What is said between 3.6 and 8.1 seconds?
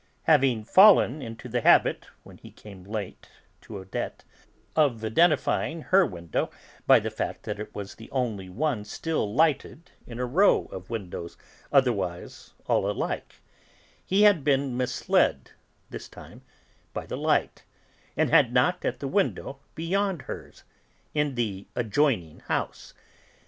to Odette, of identifying her window by the fact that it was the